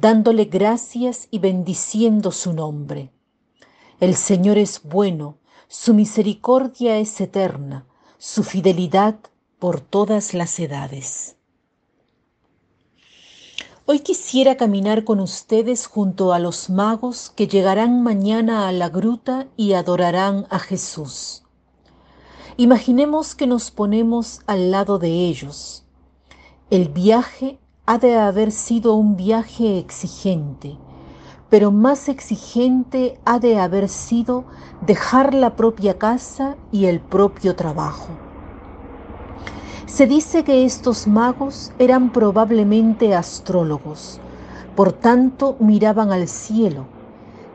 [0.00, 3.12] dándole gracias y bendiciendo su nombre.
[3.98, 7.86] El Señor es bueno, su misericordia es eterna,
[8.18, 9.16] su fidelidad
[9.58, 11.36] por todas las edades.
[13.86, 19.46] Hoy quisiera caminar con ustedes junto a los magos que llegarán mañana a la gruta
[19.56, 21.42] y adorarán a Jesús.
[22.58, 25.84] Imaginemos que nos ponemos al lado de ellos.
[26.68, 30.76] El viaje ha de haber sido un viaje exigente,
[31.48, 34.44] pero más exigente ha de haber sido
[34.84, 38.08] dejar la propia casa y el propio trabajo.
[39.86, 44.20] Se dice que estos magos eran probablemente astrólogos,
[44.74, 46.86] por tanto miraban al cielo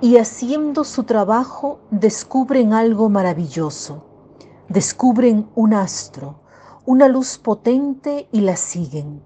[0.00, 4.02] y haciendo su trabajo descubren algo maravilloso,
[4.68, 6.34] descubren un astro,
[6.84, 9.25] una luz potente y la siguen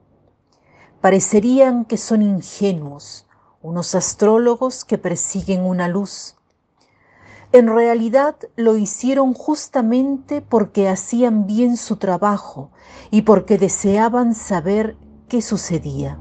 [1.00, 3.26] Parecerían que son ingenuos,
[3.62, 6.36] unos astrólogos que persiguen una luz.
[7.52, 12.70] En realidad lo hicieron justamente porque hacían bien su trabajo
[13.10, 14.96] y porque deseaban saber
[15.28, 16.18] qué sucedía.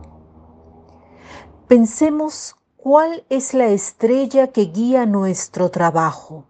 [1.67, 6.45] Pensemos cuál es la estrella que guía nuestro trabajo,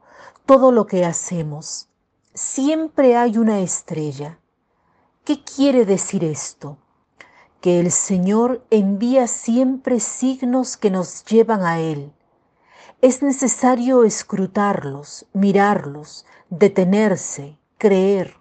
[0.45, 1.89] todo lo que hacemos.
[2.35, 4.39] Siempre hay una estrella.
[5.25, 6.77] ¿Qué quiere decir esto?
[7.61, 12.13] Que el Señor envía siempre signos que nos llevan a Él.
[13.01, 18.35] Es necesario escrutarlos, mirarlos, detenerse, creer.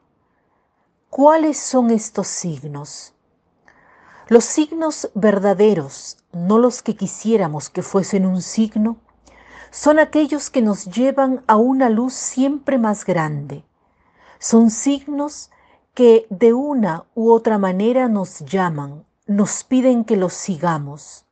[1.11, 3.15] ¿Cuáles son estos signos?
[4.29, 8.99] Los signos verdaderos, no los que quisiéramos que fuesen un signo,
[9.71, 13.65] son aquellos que nos llevan a una luz siempre más grande.
[14.39, 15.51] Son signos
[15.95, 21.27] que de una u otra manera nos llaman, nos piden que los sigamos.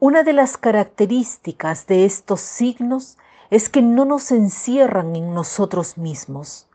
[0.00, 3.18] Una de las características de estos signos
[3.50, 6.68] es que no nos encierran en nosotros mismos.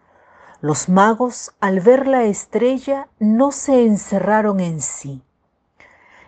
[0.61, 5.23] Los magos, al ver la estrella, no se encerraron en sí.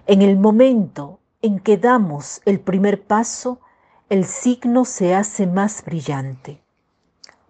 [0.07, 3.59] En el momento en que damos el primer paso,
[4.09, 6.63] el signo se hace más brillante.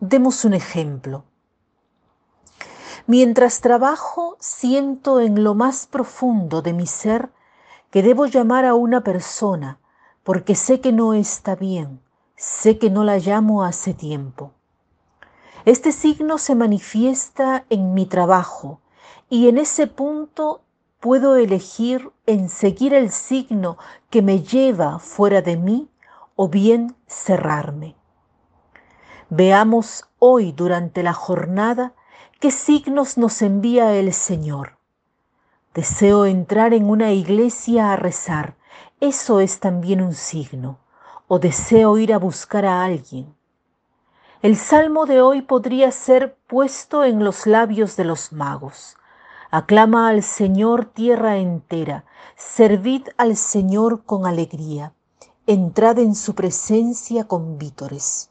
[0.01, 1.23] Demos un ejemplo.
[3.09, 7.29] Mientras trabajo, siento en lo más profundo de mi ser
[7.89, 9.79] que debo llamar a una persona,
[10.25, 12.01] porque sé que no está bien,
[12.35, 14.51] sé que no la llamo hace tiempo.
[15.63, 18.81] Este signo se manifiesta en mi trabajo
[19.29, 20.63] y en ese punto
[20.99, 23.77] puedo elegir en seguir el signo
[24.09, 25.89] que me lleva fuera de mí
[26.35, 27.95] o bien cerrarme.
[29.29, 31.93] Veamos hoy durante la jornada
[32.39, 34.77] ¿Qué signos nos envía el Señor?
[35.73, 38.55] Deseo entrar en una iglesia a rezar.
[38.99, 40.77] Eso es también un signo.
[41.27, 43.35] O deseo ir a buscar a alguien.
[44.43, 48.97] El salmo de hoy podría ser puesto en los labios de los magos.
[49.49, 52.05] Aclama al Señor tierra entera,
[52.35, 54.93] servid al Señor con alegría,
[55.47, 58.29] entrad en su presencia con vítores.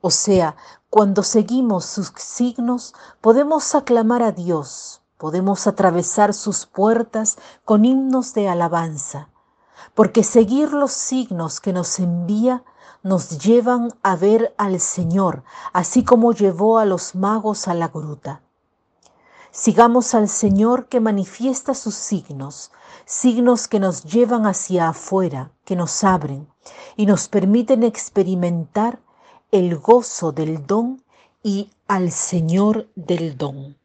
[0.00, 0.56] O sea,
[0.88, 8.48] cuando seguimos sus signos, podemos aclamar a Dios, podemos atravesar sus puertas con himnos de
[8.48, 9.28] alabanza,
[9.94, 12.64] porque seguir los signos que nos envía
[13.02, 18.42] nos llevan a ver al Señor, así como llevó a los magos a la gruta.
[19.50, 22.70] Sigamos al Señor que manifiesta sus signos,
[23.04, 26.48] signos que nos llevan hacia afuera, que nos abren
[26.96, 29.00] y nos permiten experimentar
[29.52, 31.02] el gozo del don
[31.42, 33.79] y al Señor del don.